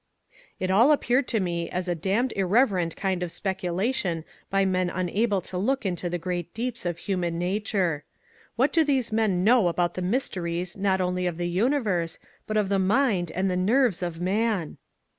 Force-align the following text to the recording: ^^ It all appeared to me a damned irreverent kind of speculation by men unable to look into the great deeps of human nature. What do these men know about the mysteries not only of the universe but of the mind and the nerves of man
^^ 0.29 0.33
It 0.59 0.71
all 0.71 0.91
appeared 0.91 1.27
to 1.27 1.39
me 1.39 1.69
a 1.69 1.79
damned 1.93 2.33
irreverent 2.35 2.95
kind 2.95 3.21
of 3.21 3.31
speculation 3.31 4.25
by 4.49 4.65
men 4.65 4.89
unable 4.89 5.41
to 5.41 5.59
look 5.59 5.85
into 5.85 6.09
the 6.09 6.17
great 6.17 6.51
deeps 6.55 6.87
of 6.87 6.97
human 6.97 7.37
nature. 7.37 8.03
What 8.55 8.73
do 8.73 8.83
these 8.83 9.11
men 9.11 9.43
know 9.43 9.67
about 9.67 9.93
the 9.93 10.01
mysteries 10.01 10.75
not 10.75 11.01
only 11.01 11.27
of 11.27 11.37
the 11.37 11.47
universe 11.47 12.17
but 12.47 12.57
of 12.57 12.67
the 12.69 12.79
mind 12.79 13.29
and 13.35 13.47
the 13.47 13.55
nerves 13.55 14.01
of 14.01 14.19
man 14.19 14.77